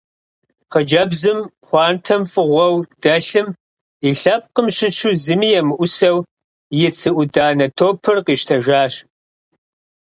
[0.71, 3.47] Хъыджэбзым пхъуантэм фӀыгъуэу дэлъым
[4.07, 6.17] и лъэпкъым щыщу зыми емыӀусэу
[6.87, 8.93] и цы Ӏуданэ топыр къищтэжащ.